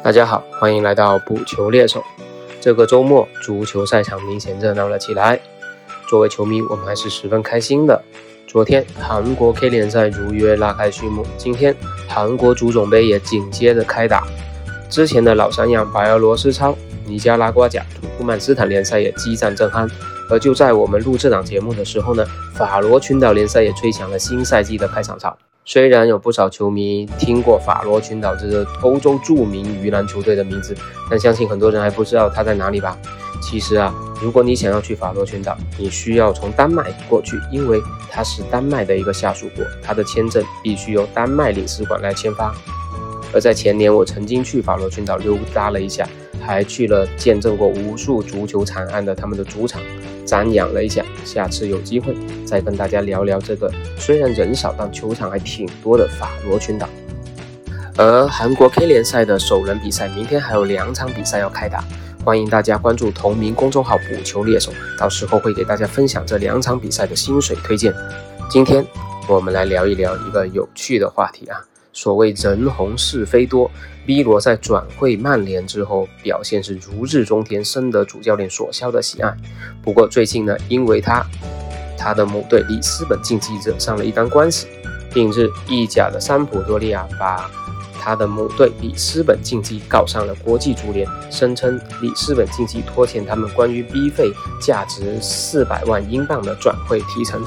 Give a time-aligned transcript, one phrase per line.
[0.00, 2.02] 大家好，欢迎来到补球猎手。
[2.60, 5.40] 这个周末足球赛场明显热闹了起来，
[6.08, 8.00] 作为球迷，我们还是十分开心的。
[8.46, 11.74] 昨天韩国 K 联赛如约拉开序幕，今天
[12.08, 14.26] 韩国足总杯也紧接着开打。
[14.90, 19.90] 之前的老三样白俄罗斯超、尼加拉瓜甲、土库曼斯坦联赛也激战正酣。
[20.30, 22.24] 而就在我们录这档节目的时候呢，
[22.54, 25.36] 法罗群岛联赛也吹响了新赛季的开场哨。
[25.64, 30.76] 虽然有不少球迷听过法罗群岛这个欧洲著名鱼篮球队的名字，
[31.08, 32.98] 但相信很多人还不知道它在哪里吧？
[33.40, 42.52] 其实啊，如果你想要去法罗群岛，你需要从丹麦过去，因为它是丹麦的一个下属国，它的签证必须由丹麦领事馆来签发。
[43.32, 46.08] 而在前年，我曾经去法罗群岛溜达了一下。
[46.44, 49.80] 还去了见证过无数足球惨案的他们的主场，
[50.32, 51.04] 瞻仰了一下。
[51.26, 56.88] 下次有机会再跟大家聊聊这个虽然人少但球场还挺多的法罗群岛。
[57.98, 61.84] 而韩国 K 联赛的首轮比赛，明天还有两场比赛要开打，
[62.24, 67.92] 欢迎大家关注同名公众号“补球猎手”，到时候会给大家分享这两场比赛的薪水推荐。
[68.48, 68.82] 今天
[69.28, 71.60] 我们来聊一聊一个有趣的话题啊。
[71.92, 73.70] 所谓人红是非多
[74.06, 79.36] ，B 罗在转会曼联之后表现是如日中天，深得主教练索肖的喜爱。
[79.82, 81.24] 不过最近呢，因为他
[81.98, 84.66] 他的母队里斯本竞技惹上了一单官司。
[85.12, 87.50] 近日，意甲的桑普多利亚把
[88.00, 97.44] 他的母队里斯本竞技告上了国际足联，声称里斯本竞技拖欠他们关于 B 费价值四百万英镑的转会提成。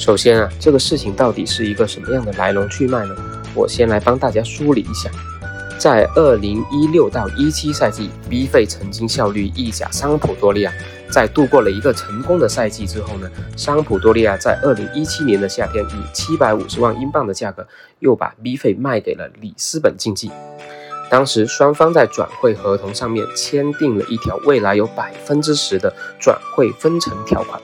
[0.00, 3.14] 首先啊，这个事情到底是一个什么样的来龙去脉呢？
[3.54, 5.10] 我先来帮大家梳理一下。
[5.78, 10.72] 在二零一六到一七赛季，B 费曾经效力意甲桑普多利亚。
[11.10, 17.66] 在度过了一个成功的赛季之后呢，桑普多利亚在二零一七年的夏天以七百五十万英镑的价格
[17.98, 20.30] 又把 B 费卖给了里斯本竞技。
[21.10, 27.60] 当时双方在转会合同上面签订了一条未来有百分之十的转会分成条款。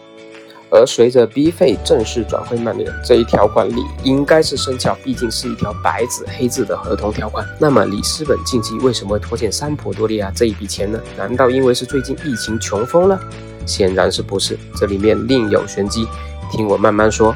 [0.76, 7.46] 而随着 B 费正式转会曼联，这一条款理应该是生效，毕竟是一条白纸黑字的合同条款。
[7.58, 11.00] 那么里斯本竞技为什么会拖欠桑普多利亚这一笔钱呢？
[11.16, 13.18] 难道因为是最近疫情穷疯了？
[13.64, 16.06] 显然是不是，这里面另有玄机，
[16.52, 17.34] 听我慢慢说。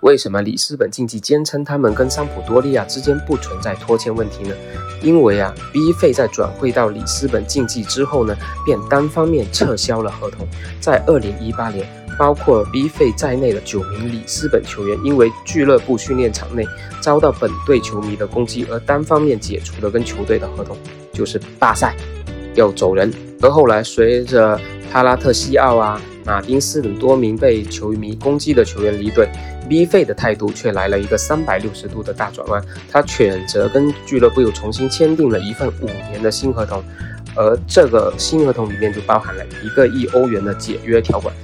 [0.00, 4.52] 为什么里斯本竞技坚称他们跟桑普多利亚之间不存在拖欠问题呢？
[5.00, 10.44] 因为啊，B 费在转会到里斯本竞技之后呢，便单方面撤销了合同，
[10.80, 11.86] 在二零一八年。
[12.18, 16.64] 包括 B 费在内的九名里斯本球员，因为俱乐部训练场内
[17.00, 20.76] 遭到本队球迷的攻击而单方面解除了跟球队的合同，
[21.12, 21.96] 就是罢赛，
[22.54, 23.12] 要走人。
[23.40, 24.60] 而后来随着
[24.92, 29.28] 帕拉特西奥啊、马丁斯等多名被球迷攻击的球员离队
[29.68, 36.84] ，B 费的态度却来了一个三百六十度的大转弯，他选择跟俱乐部又重新签订了一份五年的新合同，
[37.34, 41.34] 而这个新合同里面就包含了一个亿欧元的解约条款。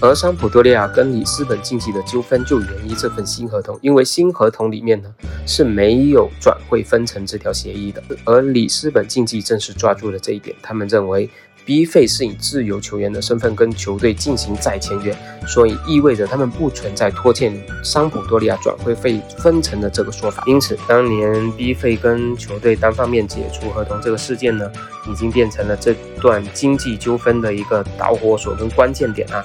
[0.00, 5.08] 而桑普多利亚跟里斯本竞技的纠纷就源于这份新合同，因为新合同里面呢
[5.46, 11.28] 是没有转会分成这条协议的，而里斯本竞技正是抓住了这一点，他们认为
[11.64, 15.16] B 费是以自由球员的身份跟球队进行再签约，
[15.48, 17.52] 所以意味着他们不存在拖欠
[17.82, 20.44] 桑普多利亚转会费分成的这个说法。
[20.46, 24.70] 因此，当年 B 费跟球队单方面解除合同这个事件呢，
[25.10, 29.42] 已经变成了这段经济纠纷的一个导火索跟关键点啊。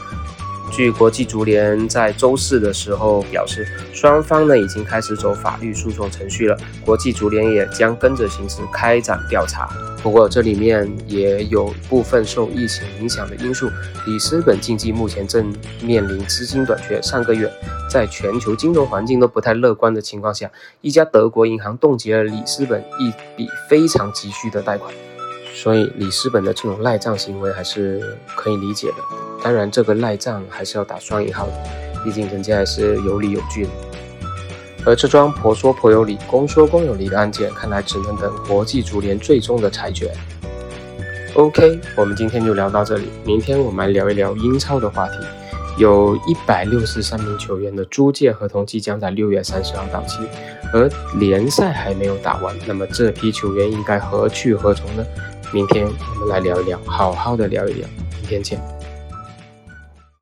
[0.71, 9.69] 据国际足联在周四的时候表示，双方呢已经开始走法律诉讼程序了，国际足联也将跟着形势开展调查。
[10.01, 13.69] 不过这里面也有部分受疫情影响的因素，
[14.07, 16.99] 里斯本竞技目前正面临资金短缺。
[17.01, 17.51] 上个月，
[17.89, 20.49] 在全球金融环境都不太乐观的情况下，
[20.79, 24.91] 一家德国银行冻结了里斯本一笔非常急需的贷款。
[25.53, 28.95] 所以里斯本的这种赖账行为还是可以理解的，
[29.43, 31.53] 当然这个赖账还是要打双引号的，
[32.03, 33.69] 毕竟人家还是有理有据的。
[34.85, 40.11] 而这桩婆说婆有理，公说公有理的案件，看来只能等国际足联最终的裁决。
[41.35, 45.15] OK，我们今天就聊到这里，明天我们来聊一聊英超的话题。
[45.77, 50.19] 有一百六十三名球员的租借合同即将在六月三十号到期，
[50.73, 55.05] 而联赛还没有打完，那么这批球员应该何去何从呢？
[55.53, 57.87] 明天我们来聊一聊，好好的聊一聊。
[58.19, 58.80] 明天见。